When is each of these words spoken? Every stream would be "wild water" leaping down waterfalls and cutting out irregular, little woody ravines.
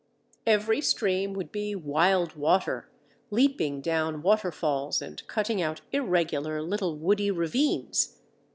Every 0.47 0.81
stream 0.81 1.33
would 1.33 1.51
be 1.51 1.75
"wild 1.75 2.35
water" 2.35 2.89
leaping 3.29 3.81
down 3.81 4.23
waterfalls 4.23 4.99
and 4.99 5.21
cutting 5.27 5.61
out 5.61 5.81
irregular, 5.91 6.59
little 6.63 6.97
woody 6.97 7.29
ravines. 7.29 8.19